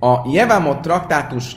[0.00, 1.56] A Jevamot traktátus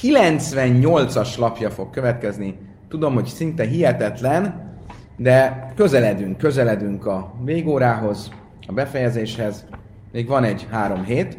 [0.00, 2.58] 98-as lapja fog következni.
[2.88, 4.72] Tudom, hogy szinte hihetetlen,
[5.16, 8.30] de közeledünk, közeledünk a végórához,
[8.66, 9.66] a befejezéshez.
[10.12, 11.38] Még van egy három hét,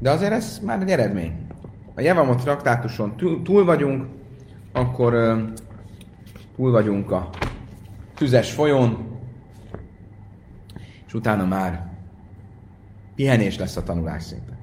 [0.00, 1.46] de azért ez már egy eredmény.
[1.94, 4.06] A Jevamot traktátuson túl vagyunk,
[4.72, 5.14] akkor
[6.56, 7.28] túl vagyunk a
[8.14, 9.18] tüzes folyón,
[11.06, 11.86] és utána már
[13.14, 14.57] pihenés lesz a tanulás szinte.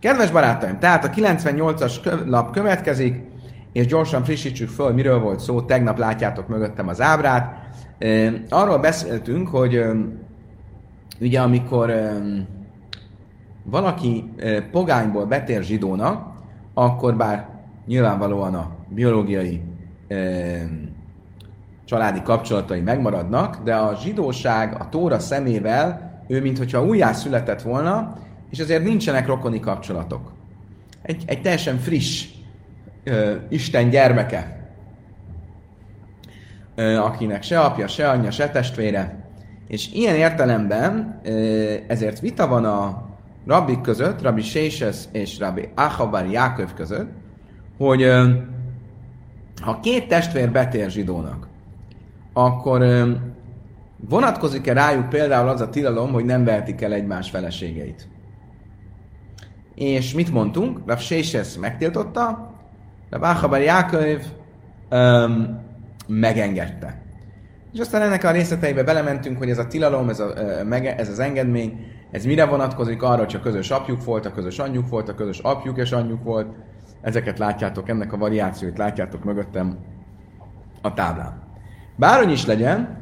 [0.00, 3.22] Kedves barátaim, tehát a 98-as lap következik,
[3.72, 5.62] és gyorsan frissítsük föl, miről volt szó.
[5.62, 7.58] Tegnap látjátok mögöttem az ábrát.
[8.48, 9.84] Arról beszéltünk, hogy
[11.20, 11.92] ugye amikor
[13.62, 14.30] valaki
[14.70, 16.28] pogányból betér zsidónak,
[16.74, 17.48] akkor bár
[17.86, 19.62] nyilvánvalóan a biológiai
[21.84, 28.16] családi kapcsolatai megmaradnak, de a zsidóság a Tóra szemével ő, mintha újjá született volna,
[28.50, 30.32] és azért nincsenek rokoni kapcsolatok.
[31.02, 32.28] Egy, egy teljesen friss
[33.04, 34.70] ö, Isten gyermeke,
[36.74, 39.28] ö, akinek se apja, se anyja, se testvére.
[39.68, 43.08] És ilyen értelemben ö, ezért vita van a
[43.46, 47.10] rabbik között, rabbi Séses és rabbi Achabar Jáköv között,
[47.78, 48.30] hogy ö,
[49.60, 51.48] ha két testvér betér zsidónak,
[52.32, 53.10] akkor ö,
[54.08, 58.08] vonatkozik-e rájuk például az a tilalom, hogy nem vehetik el egymás feleségeit?
[59.80, 60.80] És mit mondtunk?
[60.86, 62.50] Rav Séses megtiltotta,
[63.10, 64.22] Rav Achabar Jáköv
[64.90, 65.60] um,
[66.06, 67.02] megengedte.
[67.72, 70.32] És aztán ennek a részleteibe belementünk, hogy ez a tilalom, ez, a,
[70.96, 74.88] ez az engedmény, ez mire vonatkozik arra, hogy a közös apjuk volt, a közös anyjuk
[74.88, 76.48] volt, a közös apjuk és anyjuk volt.
[77.00, 79.78] Ezeket látjátok, ennek a variációit látjátok mögöttem
[80.82, 81.42] a táblán.
[81.96, 82.98] Bárhogy is legyen,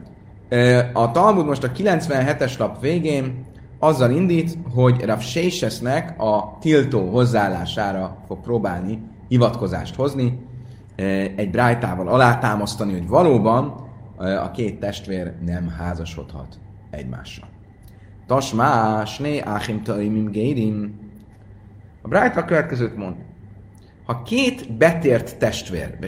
[0.92, 3.46] a Talmud most a 97-es lap végén
[3.78, 10.46] azzal indít, hogy Rav Sésesnek a tiltó hozzáállására fog próbálni hivatkozást hozni,
[11.36, 16.58] egy brájtával alátámasztani, hogy valóban a két testvér nem házasodhat
[16.90, 17.48] egymással.
[18.26, 21.00] Tasmás, né, áhim taimim gérim.
[22.02, 23.14] A brájta a következőt mond.
[24.04, 25.98] Ha két betért testvér,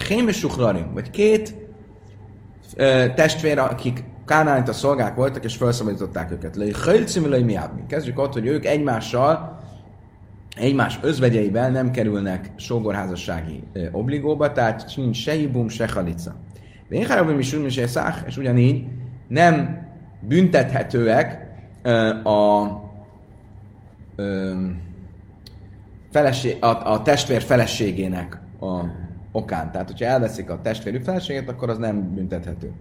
[0.93, 1.55] vagy két
[3.15, 4.05] testvér, akik
[4.69, 6.57] a szolgák voltak, és felszabadították őket.
[7.87, 9.59] Kezdjük ott, hogy ők egymással,
[10.57, 16.35] egymás özvegyeivel nem kerülnek sógorházassági obligóba, tehát nincs se hibum, se halica.
[16.89, 18.87] Én hárabim is úgy, és ugyanígy
[19.29, 19.87] nem
[20.21, 21.49] büntethetőek
[22.25, 22.67] a,
[26.11, 28.81] feleség, a, a testvér feleségének a
[29.33, 29.71] okán.
[29.71, 32.73] Tehát, hogyha elveszik a testvérük feleségét, akkor az nem büntethető.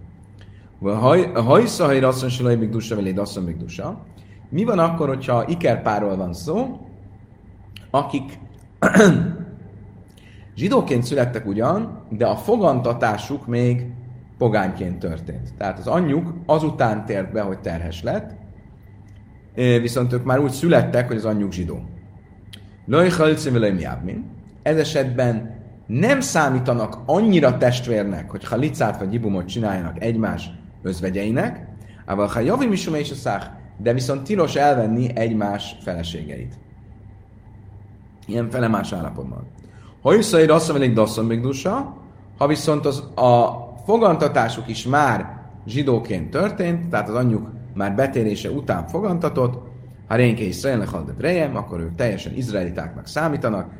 [0.80, 4.04] Hajsza, ha rasszon silaj még dusa, vagy rasszon még dusa.
[4.48, 6.80] Mi van akkor, hogyha ikerpárról van szó,
[7.90, 8.38] akik
[10.56, 13.86] zsidóként születtek ugyan, de a fogantatásuk még
[14.38, 15.54] pogányként történt.
[15.58, 18.30] Tehát az anyjuk azután tért be, hogy terhes lett,
[19.54, 21.80] viszont ők már úgy születtek, hogy az anyjuk zsidó.
[24.62, 30.50] Ez esetben nem számítanak annyira testvérnek, hogy halicát vagy ibumot csináljanak egymás
[30.82, 31.66] özvegyeinek,
[32.06, 36.58] ával ha javim is és a szák, de viszont tilos elvenni egymás feleségeit.
[38.26, 39.46] Ilyen felemás állapotban.
[40.02, 41.40] Ha visszaér azt mondja, dasszon még
[42.38, 48.86] ha viszont az, a fogantatásuk is már zsidóként történt, tehát az anyjuk már betérése után
[48.86, 49.68] fogantatott,
[50.08, 50.42] ha rénke
[50.84, 53.70] haldet rejem, akkor ők teljesen izraelitáknak számítanak.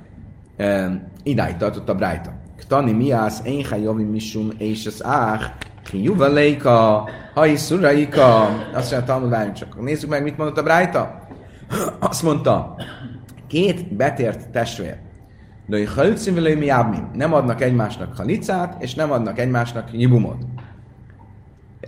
[0.57, 2.33] E, idáig tartott a Brájta.
[2.57, 5.05] Ktani miász, én javim misum, és az
[5.85, 9.81] ách, Juvaleika, Haiszuraika, azt mondja, Talmud, várjunk csak.
[9.81, 11.19] Nézzük meg, mit mondott a Brájta.
[11.99, 12.77] Azt mondta,
[13.47, 14.97] két betért testvér,
[15.95, 16.69] halcim, mi
[17.15, 20.43] Nem adnak egymásnak halicát, és nem adnak egymásnak nyibumot.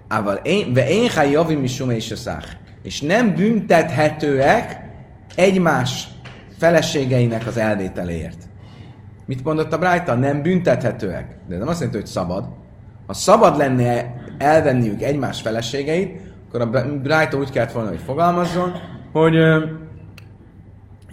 [0.08, 2.56] Ával én, ve én javim is és a.
[2.82, 4.90] És nem büntethetőek
[5.34, 6.08] egymás
[6.58, 8.48] feleségeinek az elvételéért.
[9.26, 10.14] Mit mondott a Brájta?
[10.14, 11.36] Nem büntethetőek.
[11.48, 12.48] De nem azt jelenti, hogy szabad,
[13.12, 16.70] ha szabad lenne elvenniük egymás feleségeit, akkor a
[17.02, 18.72] Brighton úgy kellett volna, hogy fogalmazzon,
[19.12, 19.36] hogy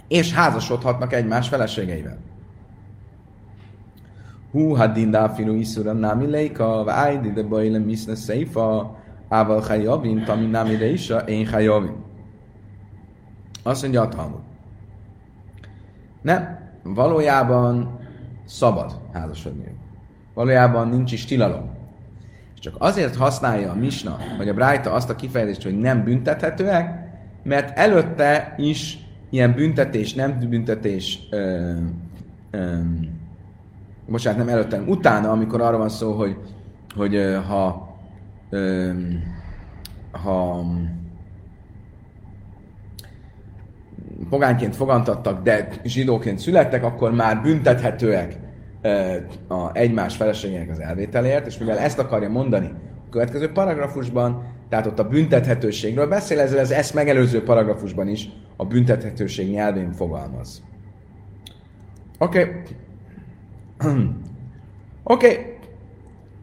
[0.08, 2.18] és házasodhatnak egymás feleségeivel.
[4.52, 8.96] Hú, hadin dáfilu iszura námi leika, vájdi de bajle miszne szeifa,
[9.28, 11.96] ával hajavin, tami námi reisa, én hajavin.
[13.62, 14.40] Azt mondja a Talmud.
[16.22, 17.98] Nem, valójában
[18.44, 19.76] szabad házasodni.
[20.34, 21.79] Valójában nincs is tilalom.
[22.60, 27.08] Csak azért használja a Misna, vagy a Brájta azt a kifejezést, hogy nem büntethetőek,
[27.42, 28.98] mert előtte is
[29.30, 31.72] ilyen büntetés, nem büntetés, ö,
[34.08, 36.36] bocsánat, nem előtte, utána, amikor arra van szó, hogy,
[36.94, 37.96] hogy ö, ha
[38.50, 38.90] ö,
[40.10, 40.64] ha
[44.30, 48.38] pogányként fogantattak, de zsidóként születtek, akkor már büntethetőek
[49.48, 52.66] a egymás feleségének az elvételért, és mivel ezt akarja mondani
[53.06, 58.64] a következő paragrafusban, tehát ott a büntethetőségről beszél, ezzel az ezt megelőző paragrafusban is a
[58.64, 60.62] büntethetőség nyelvén fogalmaz.
[62.18, 62.40] Oké.
[63.78, 63.92] Okay.
[65.04, 65.26] Oké.
[65.26, 65.58] Okay.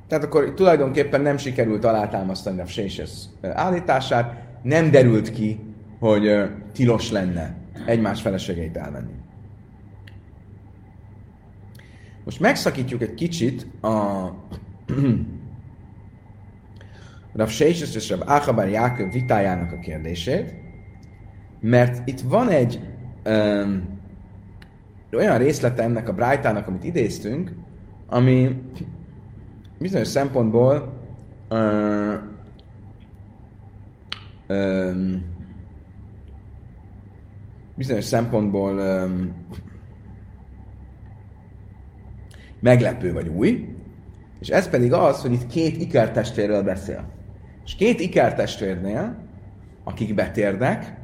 [0.08, 3.12] Tehát akkor tulajdonképpen nem sikerült alátámasztani a Séses
[3.42, 5.60] állítását, nem derült ki,
[6.00, 7.56] hogy tilos lenne
[7.86, 9.14] egymás feleségeit elvenni.
[12.28, 14.28] Most megszakítjuk egy kicsit a
[17.34, 20.54] Rav Seises és Rav Achabar Jáköv vitájának a kérdését,
[21.60, 22.80] mert itt van egy
[23.26, 24.00] um,
[25.12, 27.52] olyan részlete ennek a Brájtának, amit idéztünk,
[28.08, 28.62] ami
[29.80, 30.94] bizonyos szempontból
[31.50, 32.14] uh,
[34.48, 35.26] um,
[37.76, 39.34] bizonyos szempontból um,
[42.68, 43.76] meglepő vagy új,
[44.40, 47.04] és ez pedig az, hogy itt két ikertestvérről beszél.
[47.66, 49.16] És két ikertestvérnél,
[49.84, 50.96] akik betérdek,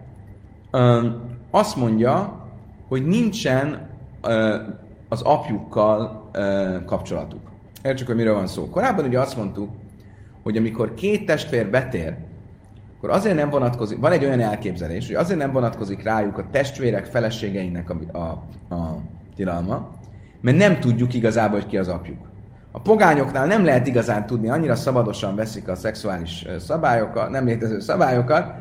[1.51, 2.42] azt mondja,
[2.88, 3.89] hogy nincsen
[5.10, 6.30] az apjukkal
[6.86, 7.42] kapcsolatuk.
[7.83, 8.69] Értsük, hogy miről van szó.
[8.69, 9.69] Korábban ugye azt mondtuk,
[10.44, 12.15] hogy amikor két testvér betér,
[12.98, 17.06] akkor azért nem vonatkozik, van egy olyan elképzelés, hogy azért nem vonatkozik rájuk a testvérek
[17.06, 18.27] feleségeinek a, a,
[18.75, 19.01] a
[19.36, 19.89] tilalma,
[20.44, 22.18] mert nem tudjuk igazából, hogy ki az apjuk.
[22.72, 28.54] A pogányoknál nem lehet igazán tudni, annyira szabadosan veszik a szexuális szabályokat, nem létező szabályokat,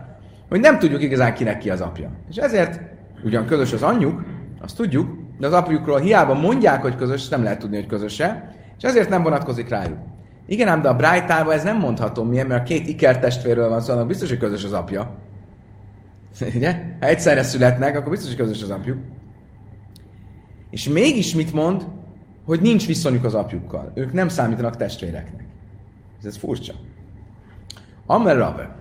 [0.49, 2.11] hogy nem tudjuk igazán kinek ki az apja.
[2.31, 2.81] És ezért
[3.25, 4.23] ugyan közös az anyjuk,
[4.61, 8.85] azt tudjuk, de az apjukról hiába mondják, hogy közös, nem lehet tudni, hogy közöse, és
[8.85, 9.99] ezért nem vonatkozik rájuk.
[10.47, 14.05] Igen, ám de a Brájtában ez nem mondható milyen, mert a két ikertestvérről van szó,
[14.05, 15.11] biztos, hogy közös az apja.
[16.57, 16.73] Ugye?
[17.01, 18.99] Ha egyszerre születnek, akkor biztos, hogy közös az apjuk.
[20.73, 21.87] És mégis mit mond?
[22.45, 23.93] Hogy nincs viszonyuk az apjukkal.
[23.95, 25.45] Ők nem számítanak testvéreknek.
[26.19, 26.73] Ez, ez furcsa.
[28.07, 28.77] Amer Rabbe.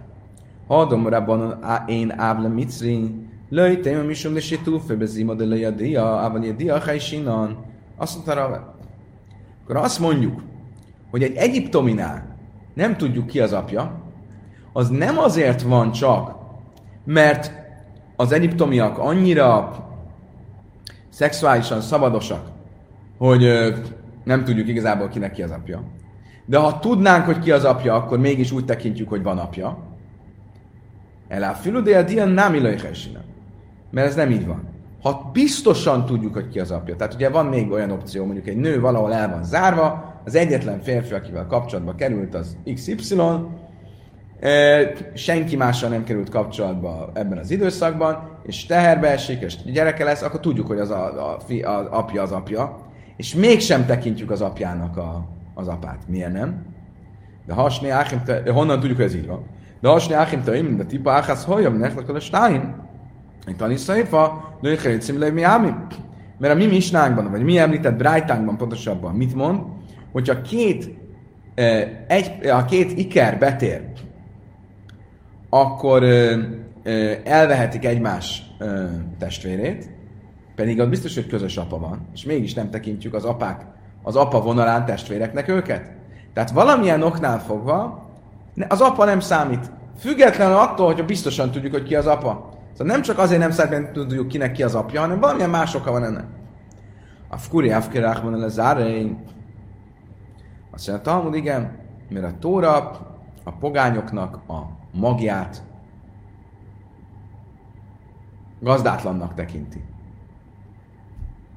[0.67, 3.15] Hadom rabban én áble micri,
[3.49, 7.57] löj téma misum le situfe bezima de löj a dia, ában a dia hajsinan.
[7.97, 8.73] Azt mondta Rabbe.
[9.63, 10.41] Akkor azt mondjuk,
[11.09, 12.37] hogy egy egyiptominál
[12.73, 14.01] nem tudjuk ki az apja,
[14.73, 16.35] az nem azért van csak,
[17.05, 17.51] mert
[18.15, 19.75] az egyiptomiak annyira
[21.11, 22.47] szexuálisan szabadosak,
[23.17, 23.75] hogy ö,
[24.23, 25.83] nem tudjuk igazából kinek ki az apja.
[26.45, 29.77] De ha tudnánk, hogy ki az apja, akkor mégis úgy tekintjük, hogy van apja.
[31.27, 32.53] Elá filudél dian nem
[33.91, 34.69] Mert ez nem így van.
[35.01, 38.57] Ha biztosan tudjuk, hogy ki az apja, tehát ugye van még olyan opció, mondjuk egy
[38.57, 43.15] nő valahol el van zárva, az egyetlen férfi, akivel kapcsolatba került, az XY,
[45.13, 50.39] senki mással nem került kapcsolatba ebben az időszakban, és teherbe esik, és gyereke lesz, akkor
[50.39, 52.77] tudjuk, hogy az, a, a, fi, az apja az apja,
[53.17, 56.07] és mégsem tekintjük az apjának a, az apát.
[56.07, 56.65] Miért nem?
[57.45, 59.45] De hasni Áchim, honnan tudjuk, hogy ez így van?
[59.81, 62.75] De hasni Áchim, te de tipa Áchász holjam, nektek a stein.
[63.47, 65.69] Itt Tani Szaifa, női Helicim mi ámi.
[66.37, 69.59] Mert a mi misnánkban, vagy mi említett Brájtánkban pontosabban mit mond,
[70.11, 70.99] hogyha két,
[72.07, 73.81] egy, a két iker betér,
[75.49, 76.03] akkor
[77.23, 78.43] elvehetik egymás
[79.17, 79.89] testvérét,
[80.55, 83.65] pedig ott biztos, hogy közös apa van, és mégis nem tekintjük az apák,
[84.03, 85.91] az apa vonalán testvéreknek őket.
[86.33, 88.09] Tehát valamilyen oknál fogva
[88.67, 89.71] az apa nem számít.
[89.97, 92.49] Függetlenül attól, hogy biztosan tudjuk, hogy ki az apa.
[92.71, 95.75] Szóval nem csak azért nem számít, mert tudjuk kinek ki az apja, hanem valamilyen más
[95.75, 96.25] oka van ennek.
[97.27, 98.59] A fkuri afkirák van az
[100.71, 102.91] Azt mondja, Talmud, igen, mert a Tóra
[103.43, 105.63] a pogányoknak a magját
[108.61, 109.81] gazdátlannak tekinti.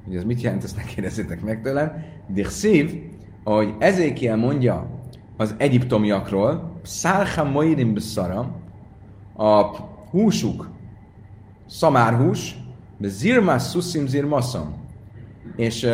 [0.05, 2.03] Hogy ez mit jelent, ezt ne kérdezzétek meg tőlem.
[2.27, 3.11] De szív,
[3.43, 4.89] ahogy Ezékiel mondja
[5.37, 8.55] az egyiptomiakról, szárha moirim beszara,
[9.37, 9.63] a
[10.09, 10.69] húsuk
[11.65, 12.55] szamárhús,
[12.99, 14.73] zirmas szuszim zirmaszam,
[15.55, 15.87] és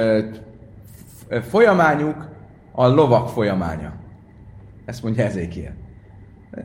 [1.42, 2.30] folyamányuk
[2.72, 3.94] a lovak folyamánya.
[4.86, 5.74] Ezt mondja Ezékiel.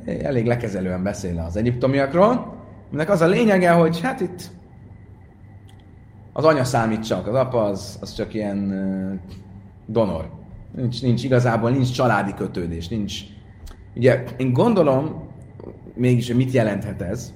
[0.04, 2.55] Elég lekezelően beszél az egyiptomiakról,
[2.88, 4.50] aminek az a lényege, hogy hát itt
[6.32, 9.20] az anya számít csak, az apa az, az csak ilyen
[9.86, 10.30] donor.
[10.74, 13.20] Nincs, nincs igazából, nincs családi kötődés, nincs...
[13.94, 15.28] Ugye én gondolom,
[15.94, 17.32] mégis, hogy mit jelenthet ez,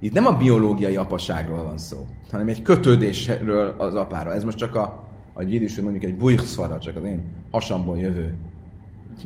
[0.00, 4.34] itt nem a biológiai apaságról van szó, hanem egy kötődésről az apára.
[4.34, 8.34] Ez most csak a, a hogy mondjuk egy bujkszvara, csak az én hasamból jövő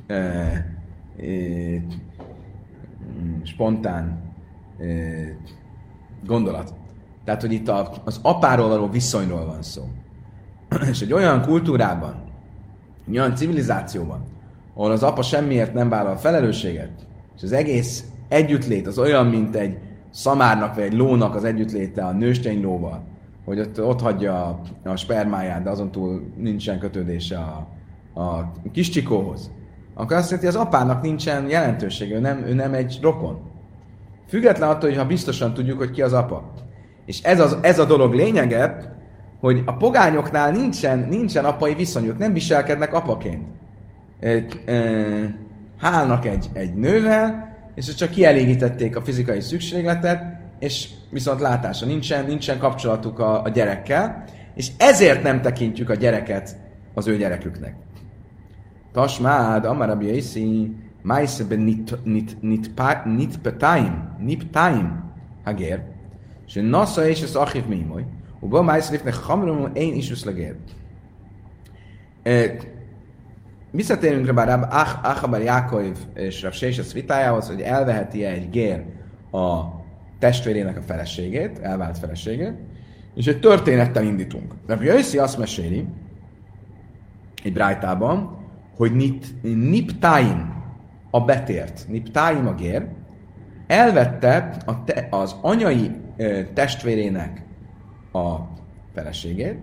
[0.06, 0.64] e, e,
[3.42, 4.31] spontán
[6.26, 6.74] gondolat.
[7.24, 9.82] Tehát, hogy itt a, az apáról való viszonyról van szó.
[10.90, 12.14] És egy olyan kultúrában,
[13.08, 14.24] egy olyan civilizációban,
[14.74, 16.90] ahol az apa semmiért nem vállal felelősséget,
[17.36, 19.78] és az egész együttlét az olyan, mint egy
[20.10, 23.04] szamárnak vagy egy lónak az együttléte a nőstény lóval,
[23.44, 27.68] hogy ott, ott hagyja a, a spermáját, de azon túl nincsen kötődése a,
[28.20, 29.50] a kis csikóhoz,
[29.94, 33.51] akkor azt jelenti, hogy az apának nincsen jelentősége, ő nem, ő nem egy rokon.
[34.32, 36.52] Független attól, hogy ha biztosan tudjuk, hogy ki az apa.
[37.06, 38.94] És ez, az, ez a dolog lényege,
[39.40, 43.44] hogy a pogányoknál nincsen, nincsen apai viszonyuk, nem viselkednek apaként.
[45.78, 50.22] Hálnak egy, egy nővel, és csak kielégítették a fizikai szükségletet,
[50.58, 54.24] és viszont látása nincsen, nincsen kapcsolatuk a, a gyerekkel,
[54.54, 56.56] és ezért nem tekintjük a gyereket
[56.94, 57.74] az ő gyereküknek.
[58.92, 64.12] Tasmád, Amarabi Jaiszi, Májszebe nit, nit, nit, nit, petaim, niptaim, hagér,
[66.48, 68.05] és nasza és az achiv mimoy,
[68.43, 70.53] ובו מייס לפני חמרום אין אישוס לגר.
[73.74, 74.67] Visszatérünk rá bár
[75.03, 78.84] Achabar Jákov és Rav Sésesz vitájához, hogy elveheti -e egy gér
[79.31, 79.63] a
[80.19, 82.53] testvérének a feleségét, elvált feleségét,
[83.15, 84.53] és egy történettel indítunk.
[84.67, 85.88] Rav Jöjszi azt meséli,
[87.43, 88.38] egy brájtában,
[88.75, 90.53] hogy nip, niptáim
[91.10, 92.88] a betért, niptáim a gér,
[93.66, 97.42] elvette a te, az anyai ö, testvérének
[98.12, 98.37] a
[98.95, 99.59] feleségét,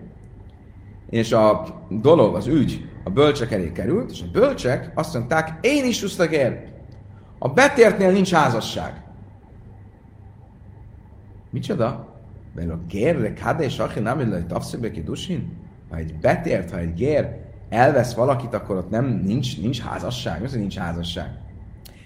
[1.10, 5.84] és a dolog, az ügy a bölcsek elé került, és a bölcsek azt mondták, én
[5.84, 6.68] is usztagér.
[7.38, 9.02] A betértnél nincs házasság.
[11.50, 12.18] Micsoda?
[12.54, 15.56] Mert a gér, de kade és achi nem illai tavszöbe kidusin?
[15.90, 17.38] Ha egy betért, ha egy gér
[17.68, 20.40] elvesz valakit, akkor ott nem, nincs, nincs házasság.
[20.40, 21.38] Mi nincs házasság?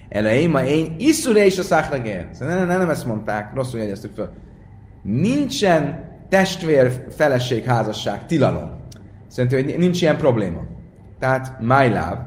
[0.09, 2.27] Elején ma én iszure is a szákra gér.
[2.33, 4.33] Szóval nem, nem, nem ezt mondták, rosszul jegyeztük fel.
[5.03, 8.71] Nincsen testvér feleség házasság tilalom.
[9.27, 10.61] Szerintem, hogy nincs ilyen probléma.
[11.19, 12.27] Tehát my love,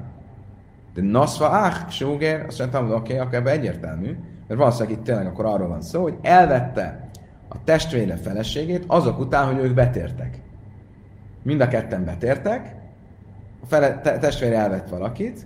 [0.94, 4.18] de nasva ach, sóger, azt mondtam, hogy oké, okay, akkor ebben egyértelmű,
[4.48, 7.10] mert valószínűleg itt tényleg akkor arról van szó, hogy elvette
[7.50, 10.40] a testvére feleségét azok után, hogy ők betértek.
[11.44, 12.76] Mind a ketten betértek,
[13.64, 15.46] a fele, te, testvére elvett valakit,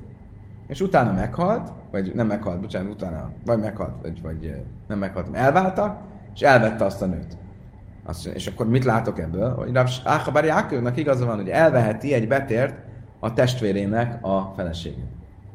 [0.71, 4.55] és utána meghalt, vagy nem meghalt, bocsánat, utána, vagy meghalt, vagy, vagy
[4.87, 5.99] nem meghalt, elváltak,
[6.33, 7.37] és elvette azt a nőt.
[8.05, 9.53] Azt, és akkor mit látok ebből?
[9.55, 12.75] Hogy Áhabár Jákőnek igaza van, hogy elveheti egy betért
[13.19, 15.05] a testvérének a feleségét.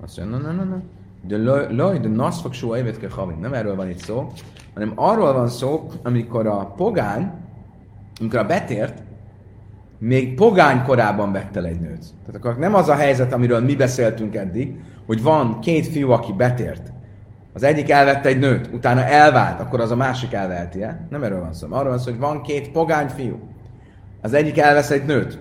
[0.02, 0.82] Azt mondja, na, na, na.
[1.22, 1.36] De
[1.70, 4.32] loj, de nasz fog soha évet Nem erről van itt szó,
[4.74, 7.30] hanem arról van szó, amikor a pogány,
[8.20, 9.02] amikor a betért,
[9.98, 12.04] még pogány korában vette egy nőt.
[12.26, 16.32] Tehát akkor nem az a helyzet, amiről mi beszéltünk eddig, hogy van két fiú, aki
[16.32, 16.92] betért,
[17.56, 21.06] az egyik elvette egy nőt, utána elvált, akkor az a másik elveheti -e?
[21.10, 21.66] Nem erről van szó.
[21.70, 23.38] Arról van szó, hogy van két pogány fiú.
[24.22, 25.38] Az egyik elvesz egy nőt,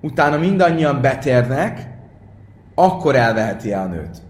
[0.00, 1.88] utána mindannyian betérnek,
[2.74, 4.22] akkor elveheti -e a nőt.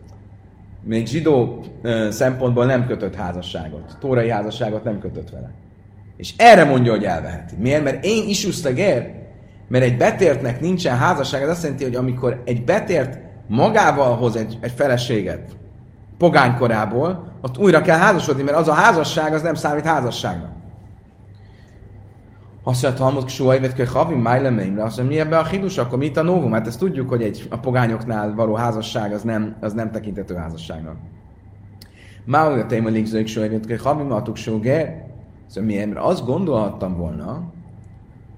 [0.85, 3.97] Még zsidó ö, szempontból nem kötött házasságot.
[4.01, 5.51] Tórai házasságot nem kötött vele.
[6.17, 7.55] És erre mondja, hogy elveheti.
[7.59, 7.83] Miért?
[7.83, 9.11] Mert én is ér,
[9.69, 13.19] mert egy betértnek nincsen házasság, ez azt jelenti, hogy amikor egy betért
[13.53, 15.57] magával hoz egy, egy feleséget,
[16.19, 20.51] pogánykorából, ott újra kell házasodni, mert az a házasság, az nem számít házasságnak.
[22.63, 26.05] Azt mondja, Talmud Ksua Évet Havi Májlemeimre, azt mondja, mi ebbe a hidus, akkor mi
[26.05, 26.53] itt a novum?
[26.53, 30.97] Hát ezt tudjuk, hogy egy, a pogányoknál való házasság az nem, az nem tekintető házasságnak.
[32.25, 34.37] Már olyan téma linkzőik Ksua Évet Havi Matuk.
[34.37, 34.61] Szóval
[35.61, 35.93] miért?
[35.93, 37.43] Mert azt gondolhattam volna,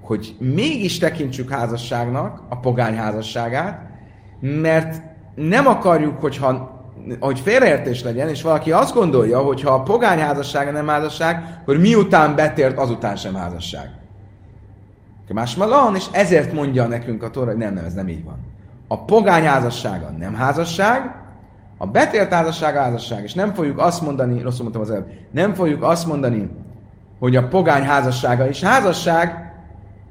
[0.01, 3.94] hogy mégis tekintsük házasságnak a pogány házasságát,
[4.45, 5.03] mert
[5.35, 6.73] nem akarjuk, hogyha
[7.21, 11.79] hogy félreértés legyen, és valaki azt gondolja, hogy ha a pogány házassága nem házasság, akkor
[11.79, 13.91] miután betért, azután sem házasság.
[15.33, 18.37] Más malan, és ezért mondja nekünk a Tóra, hogy nem, nem, ez nem így van.
[18.89, 21.15] A pogány házassága nem házasság,
[21.79, 25.83] a betért házassága házasság, és nem fogjuk azt mondani, rosszul mondtam az előbb, nem fogjuk
[25.83, 26.51] azt mondani,
[27.19, 29.53] hogy a pogány házassága is házasság,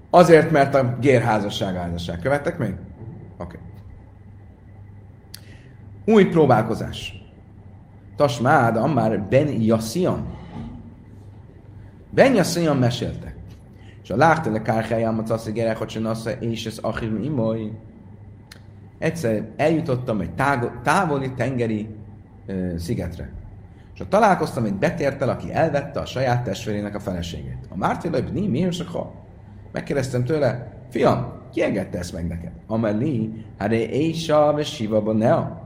[0.09, 2.19] azért, mert a gér házassága házasság.
[2.19, 2.69] Követtek még?
[2.69, 2.77] Oké.
[3.37, 3.59] Okay.
[6.05, 7.23] Új próbálkozás.
[8.15, 10.25] Tasmád, már Ben Yassian.
[12.09, 13.35] Ben Yassian mesélte.
[14.03, 15.89] És a láhtele kárhájám a tasz, gyerek, hogy
[16.39, 17.71] és ez achim imoly.
[18.97, 20.31] Egyszer eljutottam egy
[20.83, 21.89] távoli tengeri
[22.77, 23.31] szigetre.
[23.93, 27.67] És ott találkoztam egy betértel, aki elvette a saját testvérének a feleségét.
[27.69, 29.13] A Mártéla mi, mi ha?
[29.71, 32.51] Megkérdeztem tőle, fiam, ki engedte ezt meg neked?
[32.67, 35.62] Ameli, hát Ésa, és Siva, Nea.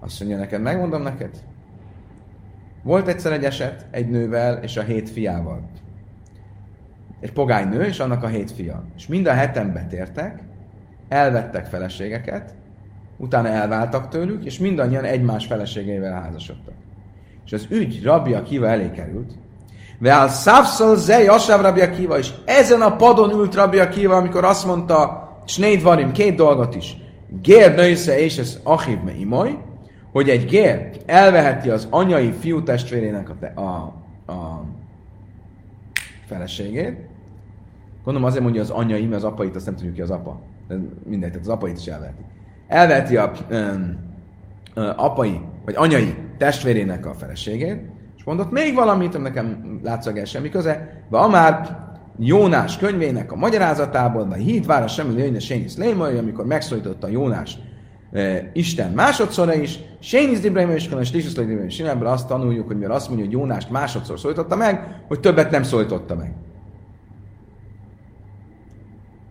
[0.00, 1.30] Azt mondja neked, megmondom neked.
[2.82, 5.68] Volt egyszer egy eset egy nővel és a hét fiával.
[7.20, 8.84] Egy pogány nő és annak a hét fia.
[8.96, 10.42] És mind a heten betértek,
[11.08, 12.54] elvettek feleségeket,
[13.16, 16.74] utána elváltak tőlük, és mindannyian egymás feleségeivel házasodtak.
[17.44, 19.32] És az ügy rabja kiva elé került,
[20.00, 24.66] Veál szávszal zej asáv rabja kiva, és ezen a padon ült rabja kiva, amikor azt
[24.66, 26.96] mondta, Snéd varim, két dolgot is.
[27.42, 29.58] Gér nősze és ez achiv me imoly,
[30.12, 33.94] hogy egy gér elveheti az anyai fiú testvérének a, te, a,
[34.32, 34.64] a
[36.26, 36.96] feleségét.
[38.04, 40.40] Gondolom azért mondja az anyai, mert az apait azt nem tudjuk ki az apa.
[40.68, 40.74] De
[41.04, 42.22] mindegy, tehát az apait is elveheti.
[42.66, 44.06] Elveheti a um,
[44.96, 47.80] apai, vagy anyai testvérének a feleségét,
[48.16, 51.86] és mondott még valamit, ami nekem látszag el semmi köze, de amár
[52.18, 57.67] Jónás könyvének a magyarázatából, vagy hídvára semmi lőjne Sénisz Lémai, amikor megszólította Jónás e,
[58.52, 62.94] Isten másodszorra is, Sénisz Dibrahim és Kanas Lisus Dibrahim és ebből azt tanuljuk, hogy mivel
[62.94, 66.32] azt mondja, hogy Jónást másodszor szólította meg, hogy többet nem szólította meg.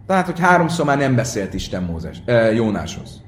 [0.07, 3.23] Tehát, hogy háromszor már nem beszélt Isten Mózes, e, Jónáshoz.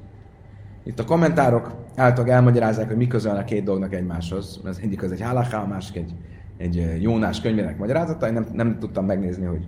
[0.84, 4.62] Itt a kommentárok által elmagyarázzák, hogy mi közel a két dolognak egymáshoz.
[4.64, 6.14] Az egyik az egy halaká, a másik egy,
[6.58, 8.28] egy Jónás könyvének magyarázata.
[8.28, 9.68] Én nem, nem tudtam megnézni, hogy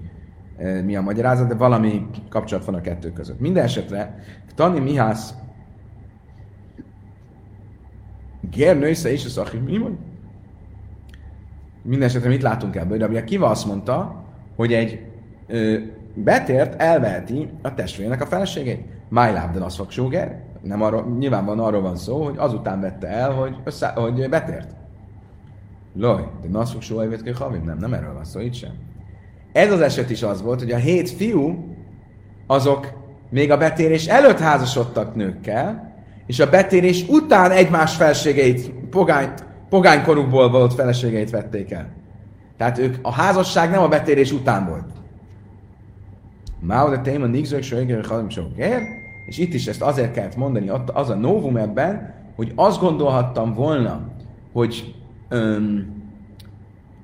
[0.58, 3.40] e, mi a magyarázat, de valami kapcsolat van a kettő között.
[3.40, 4.20] Minden esetre
[4.56, 5.34] Tani Mihász
[8.52, 10.00] Gernősze és a szaki, mi van?
[11.82, 12.98] Minden esetre mit látunk ebből?
[12.98, 14.24] De ugye Kiva azt mondta,
[14.56, 15.06] hogy egy
[15.48, 15.78] ö,
[16.14, 18.86] betért elveheti a testvérének a feleségét.
[19.10, 19.92] Májlábden az fog
[20.62, 24.70] nem arról, nyilván arról van szó, hogy azután vette el, hogy, össze, hogy betért.
[25.96, 27.64] Loj, de naszuk soha évet havim?
[27.64, 28.72] Nem, nem erről van szó, itt sem.
[29.52, 31.76] Ez az eset is az volt, hogy a hét fiú,
[32.48, 32.88] azok
[33.30, 35.91] még a betérés előtt házasodtak nőkkel,
[36.32, 39.30] és a betérés után egymás felségeit, pogány,
[39.70, 41.88] pogánykorukból volt feleségeit vették el.
[42.58, 44.90] Tehát ők, a házasság nem a betérés után volt.
[46.60, 47.64] Máu de téma nigzők,
[48.08, 48.82] halim, sőgér,
[49.26, 54.02] és itt is ezt azért kellett mondani, az a novum ebben, hogy azt gondolhattam volna,
[54.54, 54.96] hogy
[55.30, 55.88] öm,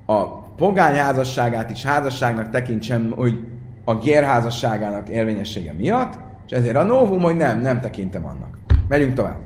[0.06, 0.24] a
[0.56, 3.38] pogány házasságát is házasságnak tekintsem, hogy
[3.84, 8.57] a gérházasságának érvényessége miatt, és ezért a novum, hogy nem, nem tekintem annak.
[8.88, 9.38] Megyünk tovább.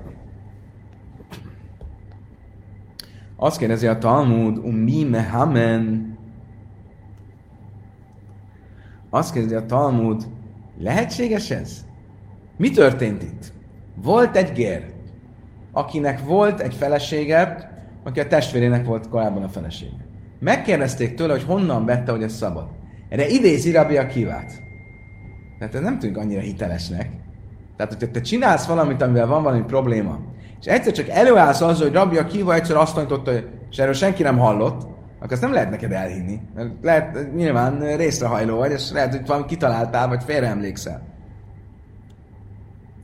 [3.37, 6.16] Azt kérdezi a Talmud, mi mehamen.
[9.11, 10.26] Azt kérdezi a Talmud,
[10.78, 11.85] lehetséges ez?
[12.57, 13.52] Mi történt itt?
[14.02, 14.92] Volt egy gér,
[15.72, 17.70] akinek volt egy felesége,
[18.02, 20.07] aki a testvérének volt korábban a felesége.
[20.38, 22.68] Megkérdezték tőle, hogy honnan vette, hogy ez szabad.
[23.09, 24.52] Erre idézi Rabbi Akivát.
[25.59, 27.21] Tehát ez nem tűnik annyira hitelesnek.
[27.76, 30.18] Tehát, hogyha te csinálsz valamit, amivel van valami probléma,
[30.61, 33.32] és egyszer csak előállsz azzal, hogy Rabbi Akiva egyszer azt tanította,
[33.70, 34.82] és erről senki nem hallott,
[35.18, 36.40] akkor azt nem lehet neked elhinni.
[36.54, 41.11] Mert lehet, nyilván részrehajló vagy, és lehet, hogy valami kitaláltál, vagy félreemlékszel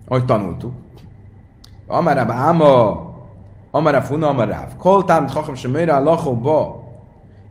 [0.09, 0.73] ahogy tanultuk.
[1.87, 3.07] Amarab Áma,
[3.71, 4.77] Amarab Funa, Amarab.
[4.77, 6.87] Koltám, Chacham Semőre, a lachó ba.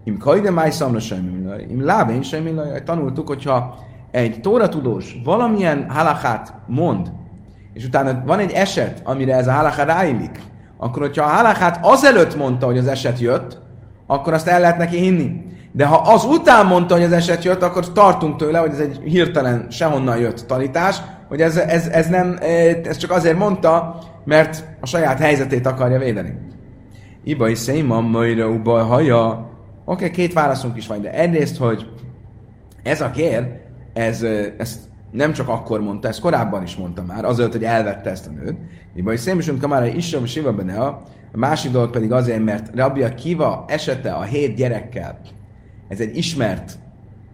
[0.03, 2.84] Im kajde máj szamra semmilaj, im lábén semmilaj.
[2.84, 3.77] Tanultuk, hogyha
[4.17, 7.12] egy tóratudós valamilyen halachát mond,
[7.73, 10.39] és utána van egy eset, amire ez a halacha ráillik,
[10.77, 13.60] akkor hogyha a halachát azelőtt mondta, hogy az eset jött,
[14.08, 15.45] akkor azt el lehet neki hinni.
[15.71, 18.99] De ha az után mondta, hogy az eset jött, akkor tartunk tőle, hogy ez egy
[19.03, 22.38] hirtelen sehonnan jött tanítás, hogy ez, ez, ez, nem,
[22.84, 26.34] ez csak azért mondta, mert a saját helyzetét akarja védeni.
[27.23, 29.27] Ibai széma, majra, haja.
[29.30, 29.49] Oké,
[29.86, 31.86] okay, két válaszunk is van, de egyrészt, hogy
[32.84, 33.66] ez a kér,
[33.97, 34.23] ez,
[34.57, 34.79] ezt
[35.12, 38.57] nem csak akkor mondta, ezt korábban is mondta már, azért, hogy elvette ezt a nőt.
[38.95, 43.65] Ibai széma, és kamára is siva benne, a másik dolog pedig azért, mert Rabia Kiva
[43.67, 45.19] esete a hét gyerekkel,
[45.88, 46.77] ez egy ismert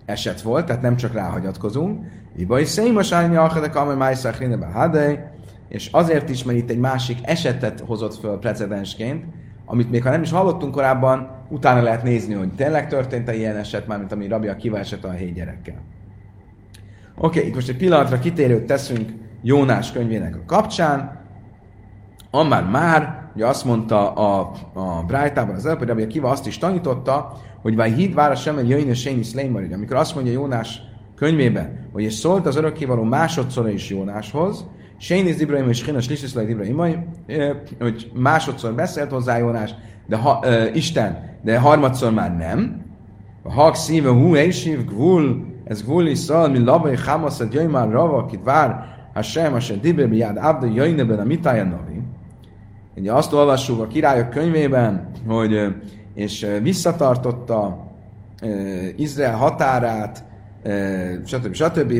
[0.05, 2.05] eset volt, tehát nem csak ráhagyatkozunk.
[2.35, 5.31] Iba is szémas állni akadek, amely májszakréne behadej,
[5.69, 9.25] és azért is, mert itt egy másik esetet hozott föl precedensként,
[9.65, 13.87] amit még ha nem is hallottunk korábban, utána lehet nézni, hogy tényleg történt-e ilyen eset,
[13.87, 15.81] mármint ami rabja kiva eset a hét gyerekkel.
[17.17, 21.21] Oké, okay, itt most egy pillanatra kitérőt teszünk Jónás könyvének a kapcsán.
[22.31, 26.57] Amár már, ugye azt mondta a, a Brájtában az előbb, hogy Rabbi Kiva azt is
[26.57, 29.73] tanította, hogy vagy híd vára sem egy jöjjön Szlémarid.
[29.73, 30.81] Amikor azt mondja Jónás
[31.15, 34.65] könyvében, hogy és szólt az örökkévaló másodszor is Jónáshoz,
[34.97, 37.05] Séniz Ibrahim és Hinas Lisiszlai Ibrahim,
[37.79, 39.75] hogy másodszor beszélt hozzá Jónás,
[40.07, 42.81] de ha, uh, Isten, de harmadszor már nem.
[43.43, 47.89] A hak szíve hú, éjsív, gvul, ez gvul is szal, mi labai hamaszad, jöjj már
[47.89, 52.01] rava, akit vár, Hashem, Hashem, Dibbe, mi jád, abda, jöjjneben a mitája navi.
[52.95, 55.75] Ugye azt olvassuk a királyok könyvében, hogy
[56.13, 57.87] és visszatartotta
[58.95, 60.23] Izrael határát,
[61.25, 61.53] stb.
[61.53, 61.93] stb.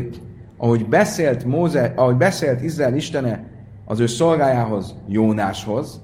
[0.56, 3.44] Ahogy beszélt, Móze, ahogy beszélt Izrael istene
[3.84, 6.00] az ő szolgájához, Jónáshoz,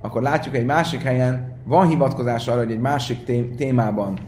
[0.00, 3.24] akkor látjuk egy másik helyen, van hivatkozás arra, hogy egy másik
[3.56, 4.18] témában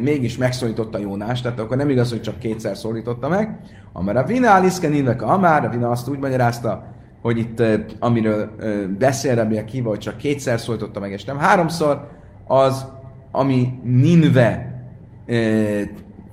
[0.00, 3.58] mégis megszólította Jónást, tehát akkor nem igaz, hogy csak kétszer szólította meg.
[3.92, 6.86] Amár a Vina Aliszke Ninveka Amár, a Vina azt úgy magyarázta,
[7.22, 7.62] hogy itt,
[7.98, 8.50] amiről
[8.98, 12.08] beszél Rabbi Akiva, hogy csak kétszer szólította meg, és nem háromszor,
[12.46, 12.86] az,
[13.30, 14.82] ami Ninve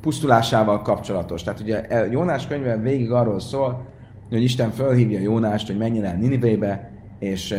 [0.02, 1.44] pusztulásával kapcsolatos.
[1.44, 3.88] Tehát ugye Jónás könyve végig arról szól,
[4.30, 7.56] hogy Isten fölhívja Jónást, hogy menjen el Ninivébe, és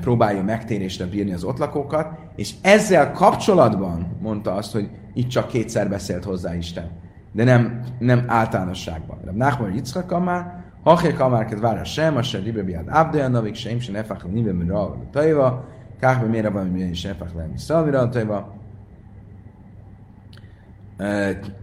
[0.00, 5.88] próbálja megtérésre bírni az ott lakókat, és ezzel kapcsolatban mondta azt, hogy itt csak kétszer
[5.88, 6.90] beszélt hozzá Isten,
[7.32, 9.18] de nem, nem általánosságban.
[9.34, 13.80] Nachman Yitzchak Amár, Hachel Kamárket vár a sem, a se ribe biad abdejanovik, se im
[13.80, 14.74] se nefach le nive mire
[15.10, 15.64] tajva,
[16.00, 18.56] káhbe mire van, milyen is nefach le tajva.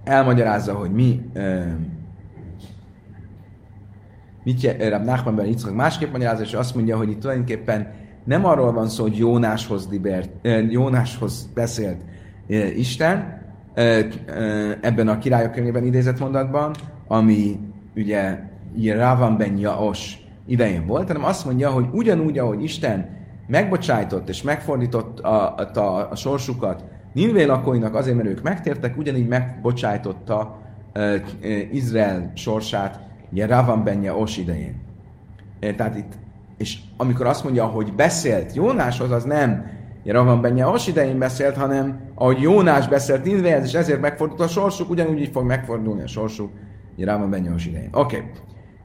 [0.03, 1.29] Elmagyarázza, hogy mi
[4.45, 8.71] mit Rab Nachman ben Yitzchak másképp magyarázza, és azt mondja, hogy itt tulajdonképpen nem arról
[8.71, 10.29] van szó, hogy Jónáshoz, libert,
[10.69, 12.01] Jónáshoz beszélt
[12.75, 13.41] Isten,
[14.81, 16.75] ebben a királyok könyvében idézett mondatban,
[17.07, 17.59] ami
[17.95, 18.39] ugye
[18.95, 23.09] Ravan ben Jaos idején volt, hanem azt mondja, hogy ugyanúgy, ahogy Isten
[23.47, 29.27] megbocsájtott és megfordított a, a, a, a sorsukat Ninvé lakóinak azért, mert ők megtértek, ugyanígy
[29.27, 30.61] megbocsájtotta
[31.71, 34.75] Izrael sorsát ugye Ravan ben Jaos idején.
[35.59, 36.13] Tehát itt,
[36.57, 39.73] és amikor azt mondja, hogy beszélt Jónáshoz, az nem
[40.05, 44.89] Ravan ben Jaos idején beszélt, hanem ahogy Jónás beszélt Ninvéhez, és ezért megfordult a sorsuk,
[44.89, 46.51] ugyanúgy így fog megfordulni a sorsuk
[46.97, 47.89] Ravan ben Jaos idején.
[47.93, 48.15] Oké.
[48.15, 48.29] Okay.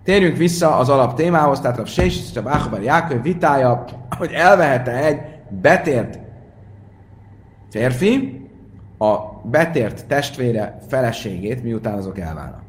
[0.05, 3.85] Térjünk vissza az alap témához, tehát a Sés a Báchabar Jákov vitája,
[4.19, 6.19] hogy elvehette egy betért
[7.71, 8.41] férfi
[8.99, 12.63] a betért testvére feleségét, miután azok elválnak.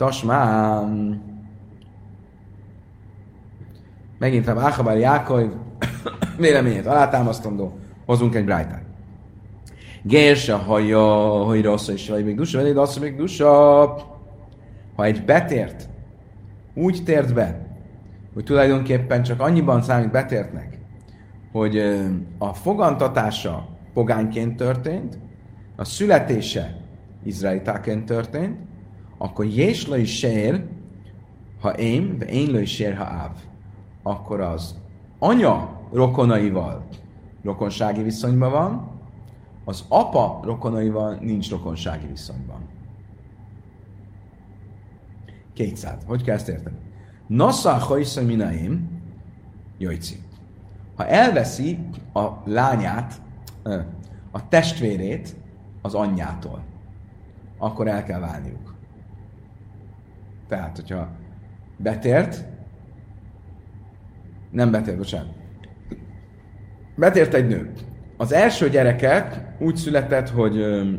[0.00, 1.20] Tasmán.
[4.18, 5.52] Megint a Báchabar Jákov
[6.38, 8.82] véleményét alátámasztandó, hozunk egy brájtát.
[10.02, 11.02] Gérse haja,
[11.44, 13.48] hogy rossz is, vagy még dusa, vagy rossz, még dusa.
[14.96, 15.88] Ha egy betért
[16.74, 17.66] úgy tért be,
[18.34, 20.78] hogy tulajdonképpen csak annyiban számít betértnek,
[21.52, 21.78] hogy
[22.38, 25.18] a fogantatása pogányként történt,
[25.76, 26.76] a születése
[27.24, 28.68] izraelitáként történt,
[29.22, 30.64] akkor Jésla is sér,
[31.60, 33.36] ha én, de én is sér, ha áv,
[34.02, 34.74] akkor az
[35.18, 36.86] anya rokonaival
[37.42, 38.90] rokonsági viszonyban van,
[39.64, 42.68] az apa rokonaival nincs rokonsági viszonyban.
[45.52, 46.02] 200.
[46.06, 46.76] Hogy kell ezt érteni?
[47.26, 49.02] Nassa hajszai minaim,
[49.78, 50.20] jöjci.
[50.96, 51.78] Ha elveszi
[52.12, 53.20] a lányát,
[54.30, 55.36] a testvérét
[55.82, 56.62] az anyjától,
[57.58, 58.70] akkor el kell válniuk.
[60.50, 61.08] Tehát, hogyha
[61.76, 62.44] betért,
[64.50, 65.34] nem betért, bocsánat.
[66.96, 67.72] Betért egy nő.
[68.16, 70.90] Az első gyereke úgy született, hogy ö,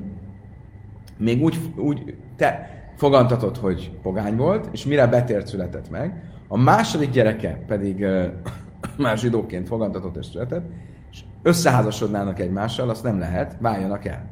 [1.17, 6.23] még úgy, úgy te, fogantatott, hogy pogány volt, és mire betért született meg.
[6.47, 8.27] A második gyereke pedig ö,
[8.97, 10.65] már zsidóként fogantatott és született,
[11.11, 14.29] és összeházasodnának egymással, azt nem lehet, váljanak el.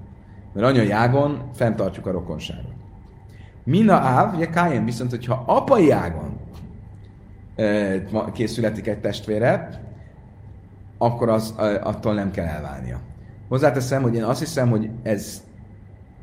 [0.53, 2.79] Mert anyai ágon fenntartjuk a rokonságot.
[3.69, 6.39] Mina áv, ugye Kájen viszont, hogyha apai ágon
[8.33, 9.81] készületik egy testvére,
[10.97, 11.53] akkor az,
[11.83, 12.99] attól nem kell elválnia.
[13.47, 15.43] Hozzáteszem, hogy én azt hiszem, hogy ez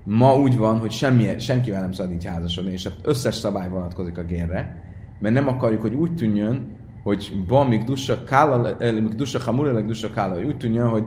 [0.05, 4.19] ma úgy van, hogy semmi, senkivel nem szabad így házasodni, és az összes szabály vonatkozik
[4.19, 4.83] a génre,
[5.19, 8.73] mert nem akarjuk, hogy úgy tűnjön, hogy még dussa kála,
[9.17, 11.05] dussa hamura, dussa kála, úgy tűnjön, hogy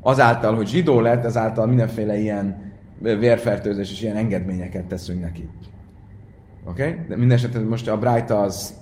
[0.00, 5.48] azáltal, hogy zsidó lett, ezáltal mindenféle ilyen vérfertőzés és ilyen engedményeket teszünk neki.
[6.70, 6.82] Oké?
[6.82, 7.04] Okay?
[7.08, 8.74] De minden most a Bright az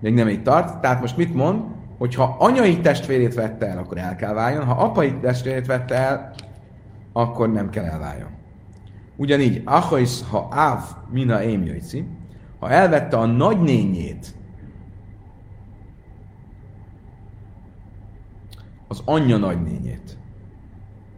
[0.00, 0.80] még nem így tart.
[0.80, 1.62] Tehát most mit mond?
[1.98, 4.64] Hogyha anyai testvérét vette el, akkor el kell váljon.
[4.64, 6.34] Ha apai testvérét vette el,
[7.12, 8.28] akkor nem kell elváljon.
[9.16, 12.06] Ugyanígy, Achais, ha Áv, mina én jöjci,
[12.58, 14.34] ha elvette a nagynényét,
[18.88, 20.16] az anyja nagynényét.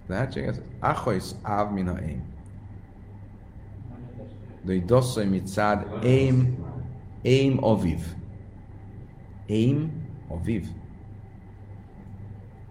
[0.06, 0.56] Lehetséges?
[0.80, 2.22] Achais, Áv, mina én.
[4.62, 6.58] De egy dosszai mit szád, én,
[7.24, 8.00] Aim aviv.
[9.48, 9.92] Aim
[10.28, 10.66] aviv.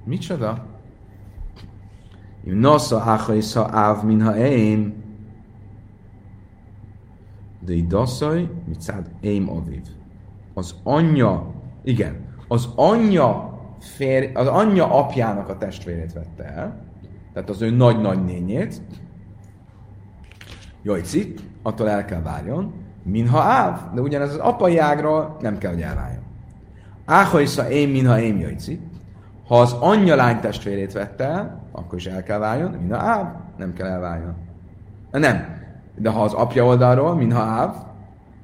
[0.03, 0.65] Micsoda?
[2.43, 4.93] Nosza áhaisza áv minha aim.
[7.59, 9.09] De idaszaj, mit szád?
[9.23, 9.87] Aim aviv.
[10.53, 16.85] Az anyja, igen, az anyja fér, az anyja apjának a testvérét vette el,
[17.33, 18.23] tehát az ő nagy-nagy
[20.83, 25.81] Jajci, attól el kell várjon, minha áv, de ugyanez az apai ágról nem kell, hogy
[25.81, 26.23] elváljon.
[27.05, 28.79] Áhaisza én, minha én jajci.
[29.47, 33.25] Ha az anyja lány testvérét vette el, akkor is el kell váljon, minha áv,
[33.57, 34.35] nem kell elváljon.
[35.11, 35.57] Nem.
[35.95, 37.75] De ha az apja oldalról, minha áv,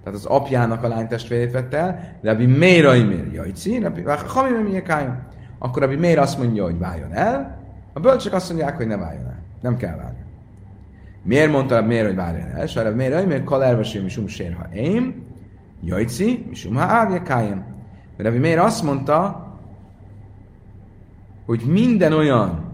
[0.04, 5.12] tehát az apjának a lány testvérét vette el, de Rabbi Meir Aimér jajci, Rabbi Meir
[5.58, 7.58] akkor Rabbi Meir azt mondja, hogy váljon el,
[7.94, 9.40] a bölcsök azt mondják, hogy ne váljon el.
[9.62, 10.25] Nem kell válni.
[11.26, 12.64] Miért mondta miért, hogy várjon el?
[12.64, 15.26] És arra miért, miért kalervesi, misum sérha én,
[15.84, 17.66] jajci, misum ha ávja kájem.
[18.18, 19.46] Mert miért azt mondta,
[21.46, 22.74] hogy minden olyan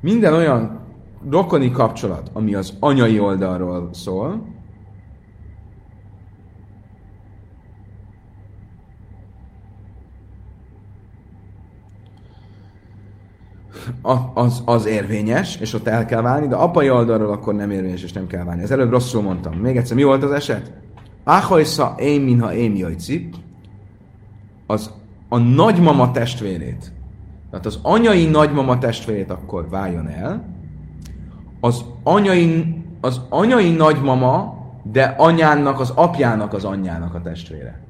[0.00, 0.80] minden olyan
[1.30, 4.55] rokoni kapcsolat, ami az anyai oldalról szól,
[14.34, 18.12] az, az érvényes, és ott el kell válni, de apai oldalról akkor nem érvényes, és
[18.12, 18.62] nem kell válni.
[18.62, 19.54] Ez előbb rosszul mondtam.
[19.54, 20.72] Még egyszer, mi volt az eset?
[21.24, 23.28] Áhajsza én, minha én jöjci,
[24.66, 24.90] az
[25.28, 26.92] a nagymama testvérét,
[27.50, 30.44] tehát az anyai nagymama testvérét akkor váljon el,
[31.60, 37.80] az anyai, az anyai nagymama, de anyának, az apjának, az anyjának a testvére.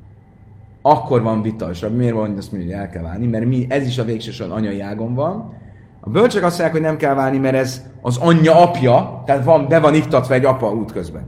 [0.83, 3.87] Akkor van vita, és miért van, azt mondja, hogy el kell válni, mert mi, ez
[3.87, 5.55] is a végsősorban anyai ágon van,
[6.07, 9.69] a bölcsek azt mondják, hogy nem kell válni, mert ez az anyja apja, tehát van,
[9.69, 11.27] be van iktatva egy apa útközben.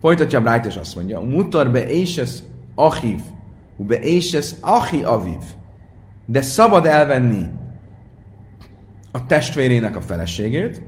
[0.00, 2.38] Folytatja Bright és azt mondja, mutar be éses
[2.74, 3.20] achiv,
[3.76, 5.40] be éses achi aviv.
[6.26, 7.46] De szabad elvenni
[9.12, 10.82] a testvérének a feleségét,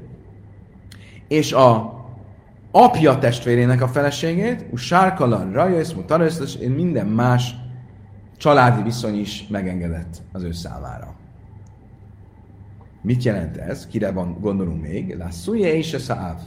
[1.27, 1.95] és a
[2.71, 7.55] apja testvérének a feleségét, és sárkalan, rajössz, mutajössz, és minden más
[8.37, 11.15] családi viszony is megengedett az ő számára.
[13.01, 13.87] Mit jelent ez?
[13.87, 15.15] Kire van, gondolunk még?
[15.17, 16.39] Lasszúje és a száv.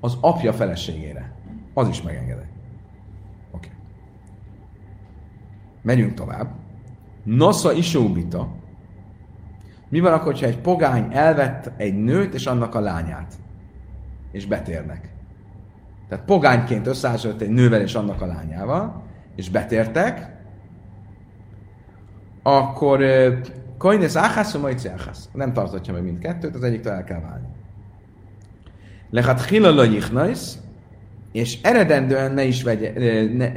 [0.00, 1.32] Az apja feleségére.
[1.74, 2.50] Az is megengedett.
[3.50, 3.68] Oké.
[3.68, 3.70] Okay.
[5.82, 6.54] Megyünk tovább.
[7.22, 8.54] Nosza isóbita.
[9.88, 13.34] Mi van akkor, ha egy pogány elvett egy nőt és annak a lányát?
[14.30, 15.14] És betérnek.
[16.08, 19.02] Tehát pogányként összehasonlít egy nővel és annak a lányával,
[19.36, 20.36] és betértek,
[22.42, 23.00] akkor
[23.78, 25.28] Koines áhász, vagy majci áhász.
[25.32, 27.46] Nem tartatja meg mindkettőt, az egyiktől el kell válni.
[29.10, 30.58] Lechat hilala jichnajsz,
[31.32, 32.92] és eredendően ne is vegye,
[33.32, 33.52] ne,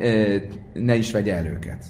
[0.73, 1.85] ne is vegye el őket.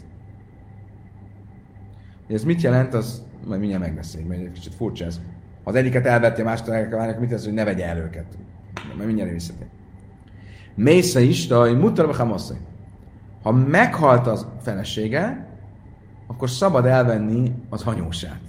[2.30, 5.20] Ez mit jelent, az majd mindjárt megbeszéljük, mert egy kicsit furcsa ez.
[5.64, 7.98] Ha az egyiket elvette, a másikat el kell válni, mit ez, hogy ne vegye el
[7.98, 8.26] őket.
[8.96, 9.68] Majd mindjárt visszatér.
[10.76, 12.14] Mésza is, de mutarba
[13.44, 15.49] Ha meghalt az felesége,
[16.30, 18.40] akkor szabad elvenni az hanyósát.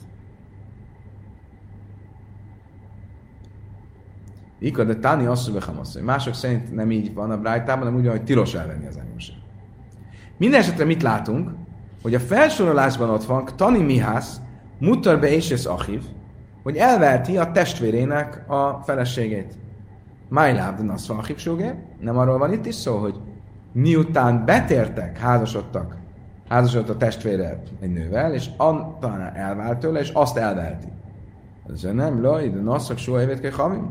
[4.58, 5.52] Ika, de Tani asszú
[5.92, 8.96] hogy Mások szerint nem így van a brájtában, hanem úgy van, hogy tilos elvenni az
[8.96, 9.36] hanyósát.
[10.36, 11.50] Minden esetre mit látunk?
[12.02, 14.40] Hogy a felsorolásban ott van Tani Mihász,
[14.78, 16.02] mutar be és achiv,
[16.62, 19.58] hogy elverti a testvérének a feleségét.
[20.28, 21.08] Májláb, de nasz
[22.00, 23.20] Nem arról van itt is szó, hogy
[23.72, 25.99] miután betértek, házasodtak
[26.50, 28.48] házasodott a testvére egy nővel, és
[29.00, 30.88] talán elvált tőle, és azt elveheti.
[31.72, 33.90] Ez nem, laj, de nasszak soha évet kell havim.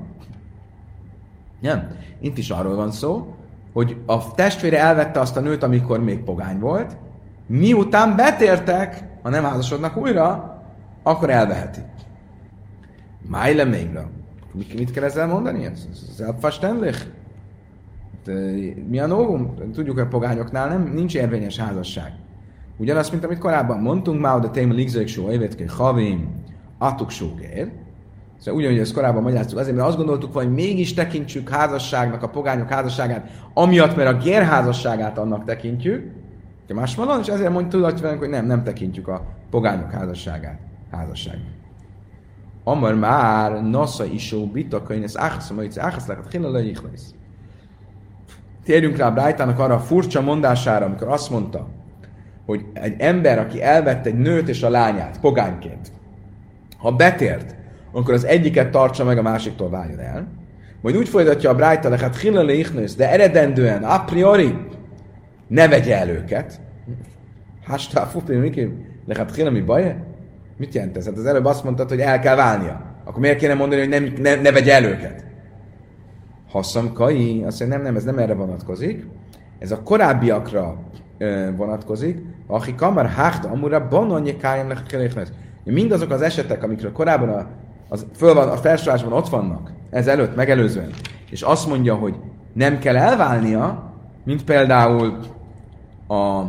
[1.60, 1.88] Nem.
[2.20, 3.36] Itt is arról van szó,
[3.74, 6.98] hogy a testvére elvette azt a nőt, amikor még pogány volt,
[7.46, 10.58] miután betértek, ha nem házasodnak újra,
[11.04, 11.82] akkor elveheti.
[13.28, 13.90] Májle még
[14.54, 15.66] Mit kell ezzel mondani?
[15.66, 15.88] Ez,
[16.20, 17.06] elfastenlich?
[18.88, 19.56] Mi a novum?
[19.74, 22.14] Tudjuk, hogy a pogányoknál nem, nincs érvényes házasság.
[22.80, 26.44] Ugyanazt, mint amit korábban mondtunk, már a téma ligzők só, évetké havim,
[26.78, 27.72] atuk sógér.
[28.38, 32.70] Szóval ugyanúgy ezt korábban magyaráztuk, azért, mert azt gondoltuk, hogy mégis tekintsük házasságnak, a pogányok
[32.70, 36.12] házasságát, amiatt, mert a gérházasságát annak tekintjük,
[36.68, 40.60] de más van, és ezért mondjuk tudatjuk hogy nem, nem tekintjük a pogányok házasságát
[40.92, 41.54] házasságnak.
[42.64, 46.62] Amar már nasza isó bita könyvesz áhasz, majd áhasz lehet, hilla
[48.64, 51.68] Térjünk rá Brájtának arra a furcsa mondására, amikor azt mondta,
[52.50, 55.92] hogy egy ember, aki elvette egy nőt és a lányát pogányként,
[56.78, 57.56] ha betért,
[57.92, 60.28] akkor az egyiket tartsa meg, a másiktól váljon el.
[60.82, 64.56] Majd úgy folytatja a Brájta, hát Hillele Ichnusz, de eredendően, a priori,
[65.48, 66.60] ne vegye el őket.
[67.66, 68.74] Hástá, futni, Miki,
[69.06, 69.96] de hát mi baj?
[70.58, 71.06] Mit jelent ez?
[71.06, 72.82] Hát az előbb azt mondtad, hogy el kell válnia.
[73.06, 75.26] Akkor miért kéne mondani, hogy nem, ne, ne vegye el őket?
[76.52, 79.06] Hasszam kai, azt mondja, nem, nem, ez nem erre vonatkozik.
[79.60, 80.80] Ez a korábbiakra
[81.56, 82.26] vonatkozik.
[82.48, 85.32] Aki kamar hácht amura bononye kájem lehet
[85.64, 87.48] Mindazok az esetek, amikről korábban a,
[87.90, 90.90] az, föl van, a felsorásban ott vannak, ez előtt, megelőzően,
[91.30, 92.16] és azt mondja, hogy
[92.54, 93.92] nem kell elválnia,
[94.24, 95.20] mint például
[96.08, 96.42] a,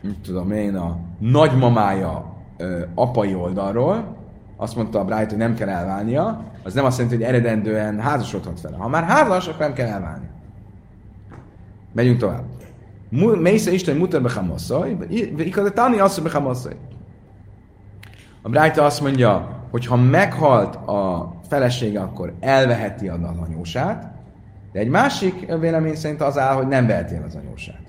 [0.00, 4.16] mit tudom én, a nagymamája ö, apai oldalról,
[4.56, 8.60] azt mondta a Bright, hogy nem kell elválnia, az nem azt jelenti, hogy eredendően házasodhat
[8.60, 8.76] vele.
[8.76, 10.28] Ha már házas, akkor nem kell elválni.
[11.92, 12.42] Megyünk tovább.
[13.40, 14.96] Mésze Isten mutat be hamasszaj,
[15.36, 16.76] ikadetani azt, hogy hamasszaj.
[18.42, 24.12] A Brájta azt mondja, hogy ha meghalt a felesége, akkor elveheti az anyósát,
[24.72, 27.82] de egy másik vélemény szerint az áll, hogy nem veheti el az anyósát.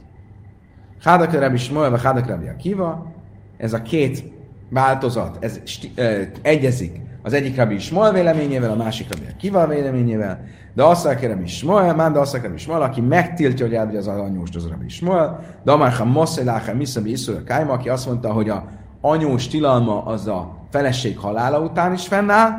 [1.02, 3.12] Hádak Rabbi Shmuel, vagy Hádak Rabbi Akiva,
[3.58, 4.24] ez a két
[4.70, 5.60] változat, ez
[5.96, 10.40] ö, egyezik az egyik Rabbi Shmuel véleményével, a másik Rabbi Akiva véleményével,
[10.74, 14.56] de azt Rabbi Shmuel, már de azt Rabbi Shmuel, aki megtiltja, hogy elvegye az anyóst,
[14.56, 18.68] az Rabbi Shmuel, de Amarha Moszeláha Miszabi Iszura Kájma, aki azt mondta, hogy a
[19.02, 22.52] anyós tilalma az a feleség halála után is fennáll,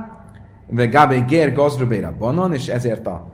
[0.71, 3.31] vagy Gábé Gér Gazdrubéra Banon, és ezért a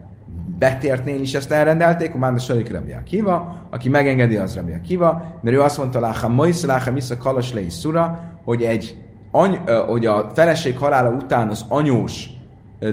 [0.59, 5.57] betértnél is ezt elrendelték, már a Sörik Rabbi Akiva, aki megengedi az Rabbi Akiva, mert
[5.57, 8.97] ő azt mondta, Láha Moisz, Láha Misza Kalas Szura, hogy, egy,
[9.35, 12.29] any, hogy a feleség halála után az anyós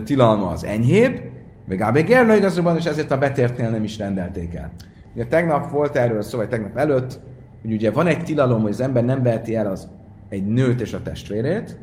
[0.04, 1.22] tilalma az enyhébb,
[1.68, 4.72] vagy Gábé Gér igazabban, és ezért a betértnél nem is rendelték el.
[5.14, 7.20] Ugye tegnap volt erről szó, vagy tegnap előtt,
[7.62, 9.88] hogy ugye van egy tilalom, hogy az ember nem veheti el az
[10.30, 11.78] egy nőt és a testvérét,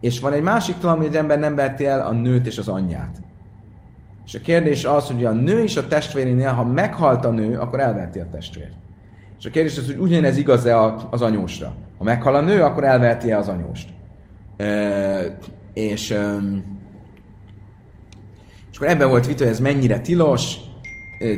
[0.00, 2.68] és van egy másik talán, hogy az ember nem veheti el a nőt és az
[2.68, 3.16] anyját.
[4.26, 7.80] És a kérdés az, hogy a nő és a testvérénél, ha meghalt a nő, akkor
[7.80, 8.72] elveheti a testvért.
[9.38, 11.74] És a kérdés az, hogy ugyanez igaz-e az anyósra.
[12.02, 13.88] Ha meghal a nő, akkor elveheti-e az anyóst.
[15.72, 16.10] És,
[18.70, 20.56] és akkor ebben volt vita, hogy ez mennyire tilos,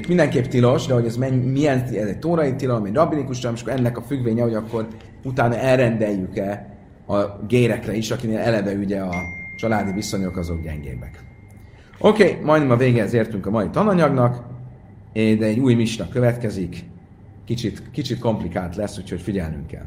[0.08, 3.62] mindenképp tilos, de hogy ez mennyi, milyen, ez egy tórai tilalom, egy rabinikus tilalom, és
[3.62, 4.86] akkor ennek a függvénye, hogy akkor
[5.24, 9.14] utána elrendeljük-e a gérekre is, akinél eleve ugye a
[9.56, 11.24] családi viszonyok azok gyengébbek.
[11.98, 14.44] Oké, okay, majdnem a végéhez értünk a mai tananyagnak,
[15.12, 16.84] de egy új misna következik,
[17.44, 19.86] kicsit, kicsit komplikált lesz, úgyhogy figyelnünk kell.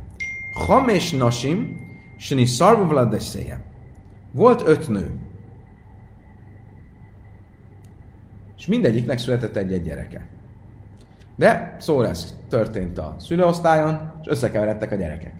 [0.66, 1.86] Hames nasim,
[2.18, 3.62] sini szarvu vladeszéje.
[4.32, 5.20] Volt öt nő,
[8.58, 10.28] és mindegyiknek született egy-egy gyereke.
[11.36, 15.34] De szó lesz, történt a szülőosztályon, és összekeveredtek a gyerekek.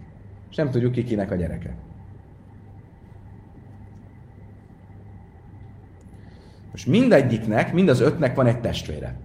[0.50, 1.74] És nem tudjuk ki kinek a gyereke.
[6.70, 9.16] Most mindegyiknek, mind az ötnek van egy testvére.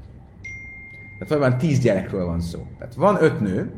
[1.20, 2.68] Tehát valójában tíz gyerekről van szó.
[2.78, 3.72] Tehát van öt nő,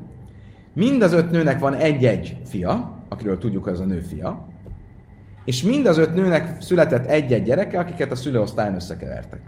[0.76, 4.48] mind az öt nőnek van egy-egy fia, akiről tudjuk, hogy az a nő fia,
[5.46, 9.42] és mind az öt nőnek született egy-egy gyereke, akiket a szülőosztályon összekevertek.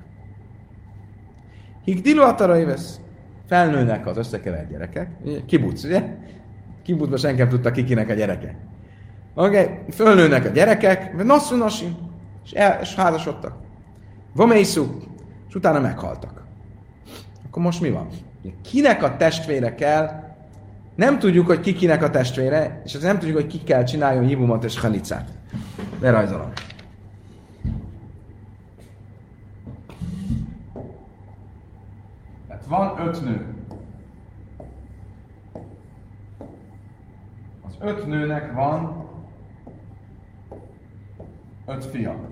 [1.84, 2.82] Higdilu ataraives.
[3.48, 5.10] Felnőnek az összekevert gyerekek.
[5.46, 6.04] Kibuc, ugye?
[6.84, 8.56] Kibucban senki nem tudta kikinek a gyereke.
[9.34, 9.76] Oké, okay.
[9.92, 11.96] fölnőnek a gyerekek, nasszú nasi,
[12.46, 13.56] és, el, és házasodtak.
[14.34, 14.98] Vamészú,
[15.48, 16.44] és utána meghaltak.
[17.48, 18.08] Akkor most mi van?
[18.62, 20.27] Kinek a testvére kell,
[20.98, 24.64] nem tudjuk, hogy ki kinek a testvére, és nem tudjuk, hogy ki kell csináljon hibumot
[24.64, 25.30] és halicát.
[26.00, 26.52] Lerajzolom.
[32.68, 33.56] van öt nő.
[37.62, 39.06] Az öt nőnek van
[41.66, 42.30] öt fia.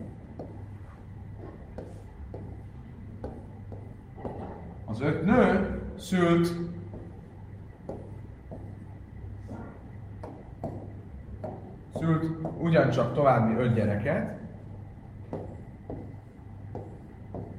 [4.86, 6.75] Az öt nő szült
[12.00, 12.24] szült
[12.58, 14.38] ugyancsak további öt gyereket,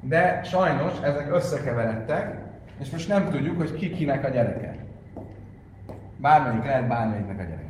[0.01, 2.45] de sajnos ezek összekeveredtek,
[2.79, 4.77] és most nem tudjuk, hogy ki kinek a gyereke.
[6.17, 7.65] Bármelyik lehet bármelyiknek a gyereke.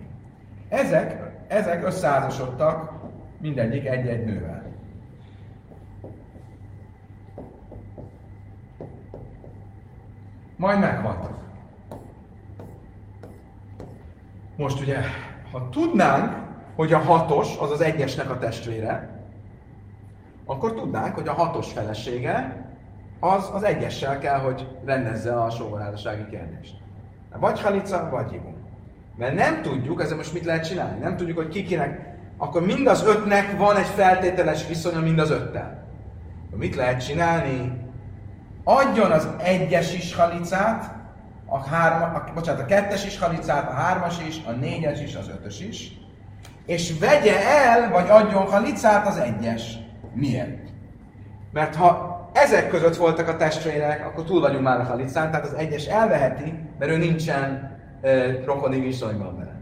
[0.68, 2.92] Ezek, ezek összeházasodtak
[3.40, 4.64] mindegyik egy-egy nővel.
[10.56, 11.38] Majd meghaltak.
[14.56, 15.00] Most ugye,
[15.52, 16.45] ha tudnánk,
[16.76, 19.20] hogy a hatos az az egyesnek a testvére,
[20.44, 22.64] akkor tudnánk, hogy a hatos felesége
[23.20, 26.74] az az egyessel kell, hogy rendezze a sógorházassági kérdést.
[27.38, 28.54] Vagy halica, vagy hibum.
[29.16, 30.98] Mert nem tudjuk, ezzel most mit lehet csinálni?
[30.98, 35.84] Nem tudjuk, hogy kikinek, akkor mind az ötnek van egy feltételes viszonya mind az öttel.
[36.56, 37.84] Mit lehet csinálni?
[38.64, 40.94] Adjon az egyes is halicát,
[41.46, 45.28] a, hárma, a, bocsánat, a kettes is halicát, a hármas is, a négyes is, az
[45.28, 46.05] ötös is,
[46.66, 49.78] és vegye el, vagy adjon halicát az egyes.
[50.12, 50.68] Miért?
[51.52, 55.54] Mert ha ezek között voltak a testvérek, akkor túl vagyunk már a halicán, tehát az
[55.54, 59.54] egyes elveheti, mert ő nincsen ö, rokoni viszonyban vele.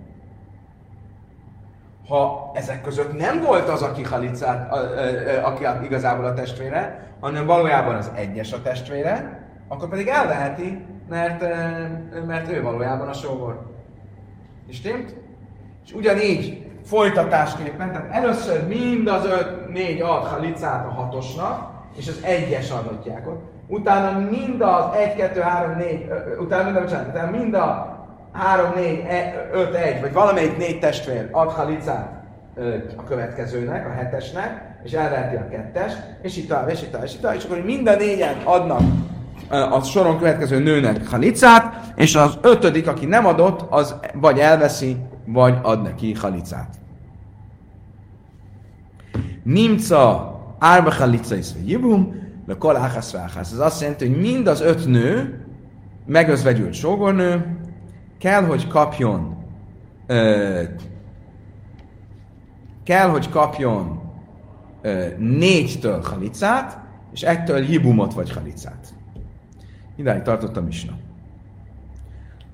[2.09, 7.09] Ha ezek között nem volt az, aki halicát, a, ö, ö, aki igazából a testvére,
[7.21, 11.41] hanem valójában az egyes a testvére, akkor pedig elveheti, mert,
[12.27, 13.73] mert ő valójában a sógor.
[14.69, 15.15] És tényleg?
[15.85, 22.21] És ugyanígy folytatásképpen, tehát először mind az öt, négy ad halicát a hatosnak, és az
[22.23, 23.43] egyes adottjákot.
[23.67, 26.07] Utána mind az 1, 2, 3, 4,
[26.39, 27.99] utána mind a, bocsánat, utána mind a
[28.33, 29.05] 3, 4,
[29.53, 32.23] 5, 1, vagy valamelyik négy testvér ad halicát
[32.97, 37.15] a következőnek, a hetesnek, és elveheti a kettes, és itt tovább, és itt tovább, és
[37.15, 38.81] itt tovább, és akkor mind a négyen adnak
[39.49, 44.97] a soron következő nőnek halicát, és az ötödik, aki nem adott, az vagy elveszi,
[45.27, 46.77] vagy ad neki halicát.
[49.43, 54.87] Nimca árba halica is jibum, de kol áhász Ez azt jelenti, hogy mind az öt
[54.87, 55.45] nő,
[56.07, 57.59] megözvegyült sógornő,
[58.19, 59.37] kell, hogy kapjon
[60.07, 60.63] ö,
[62.85, 64.01] kell, hogy kapjon
[64.83, 66.81] ö, négytől halicát,
[67.13, 68.95] és ettől hibumot vagy halicát.
[69.97, 70.93] Idáig tartott a misna.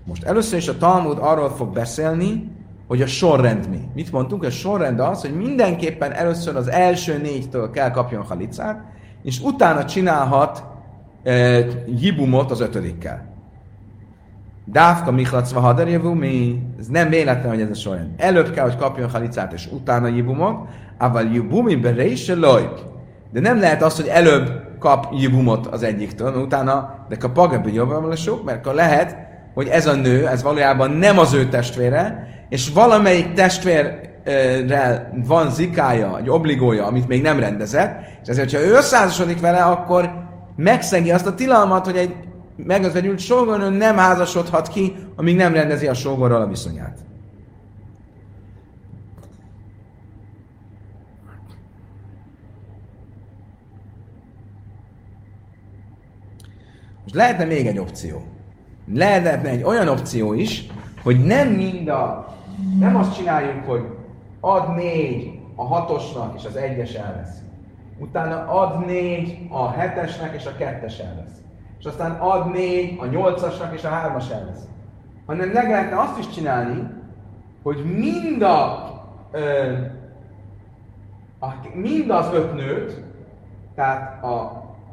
[0.05, 2.51] Most először is a Talmud arról fog beszélni,
[2.91, 3.81] hogy a sorrend mi.
[3.95, 4.45] Mit mondtunk?
[4.45, 8.85] A sorrend az, hogy mindenképpen először az első négytől kell kapjon halicát,
[9.23, 10.65] és utána csinálhat
[11.23, 13.35] e, jibumot az ötödikkel.
[14.65, 16.63] Dávka Michlacva Haderjevú, mi?
[16.79, 18.09] Ez nem véletlen, hogy ez a sorrend.
[18.17, 20.69] Előbb kell, hogy kapjon halicát, és utána jibumot,
[20.99, 22.79] ával jibumi bereise lojk.
[23.33, 28.17] De nem lehet az, hogy előbb kap jibumot az egyiktől, utána, de a pagabi jobban
[28.17, 33.33] sok, mert lehet, hogy ez a nő, ez valójában nem az ő testvére, és valamelyik
[33.33, 39.63] testvérrel van zikája, egy obligója, amit még nem rendezett, és ezért, ha ő összeházasodik vele,
[39.63, 40.11] akkor
[40.57, 42.15] megszegi azt a tilalmat, hogy egy
[42.57, 46.99] megözvegyült sógornő nem házasodhat ki, amíg nem rendezi a sógorral a viszonyát.
[57.03, 58.40] Most lehetne még egy opció.
[58.95, 60.67] Lehetne egy olyan opció is,
[61.03, 62.35] hogy nem mind a,
[62.79, 63.83] nem azt csináljuk, hogy
[64.41, 67.39] ad négy a hatosnak, és az egyes elvesz.
[67.99, 71.41] Utána ad négy a hetesnek, és a kettes elvesz.
[71.79, 74.65] És aztán ad négy a nyolcasnak, és a hármas elvesz.
[75.27, 76.89] Hanem meg lehetne azt is csinálni,
[77.63, 78.91] hogy mind a,
[79.31, 79.73] ö,
[81.41, 83.03] a mind az öt nőt,
[83.75, 84.35] tehát a,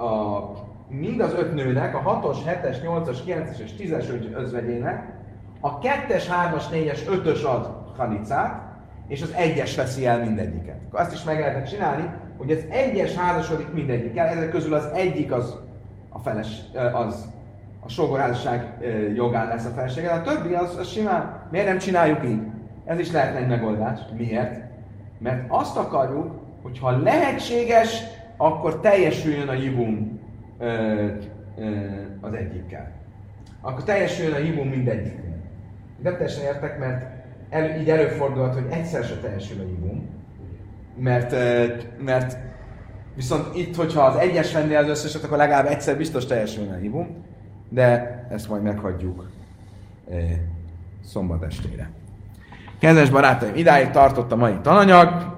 [0.04, 5.16] a mind az öt nőnek, a 6-os, 7-es, 8-as, 9-es és 10-es özvegyének,
[5.60, 8.62] a 2-es, 3-as, 4-es, 5-ös ad halicát,
[9.08, 10.76] és az egyes veszi el mindegyiket.
[10.88, 15.32] Akkor azt is meg lehetne csinálni, hogy az egyes házasodik mindegyikkel, ezek közül az egyik
[15.32, 15.60] az
[16.10, 16.48] a feles,
[16.94, 17.26] az
[17.80, 18.78] a sógorházasság
[19.16, 21.48] jogán lesz a felesége, a többi az, az simán.
[21.52, 22.42] Miért nem csináljuk így?
[22.86, 24.00] Ez is lehetne egy megoldás.
[24.18, 24.62] Miért?
[25.20, 26.32] Mert azt akarjuk,
[26.62, 28.04] hogy ha lehetséges,
[28.38, 30.17] akkor teljesüljön a jibum
[32.22, 32.92] az egyikkel.
[33.62, 35.36] Akkor teljesüljön a hibum mindegyiknél.
[36.04, 37.06] Nem teljesen értek, mert
[37.50, 40.10] el, így előfordulhat, hogy egyszer se teljesül a hibum,
[40.98, 41.36] mert,
[42.04, 42.38] mert
[43.16, 47.26] viszont itt, hogyha az egyes venné az összeset, akkor legalább egyszer biztos teljesülne a hibum,
[47.70, 49.30] de ezt majd meghagyjuk
[51.06, 51.90] szombat estére.
[52.80, 55.36] Kedves barátaim, idáig tartott a mai tananyag.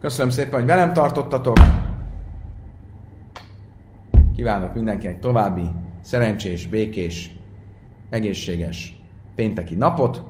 [0.00, 1.58] Köszönöm szépen, hogy velem tartottatok.
[4.38, 5.70] Kívánok mindenkinek további
[6.00, 7.36] szerencsés, békés,
[8.10, 9.00] egészséges
[9.34, 10.24] pénteki napot.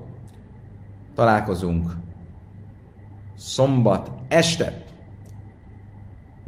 [1.15, 1.93] Találkozunk
[3.37, 4.85] szombat este.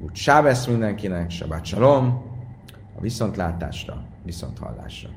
[0.02, 1.30] Úgy sávesz mindenkinek,
[1.62, 2.22] Shalom,
[2.96, 5.08] a viszontlátásra, viszonthallásra.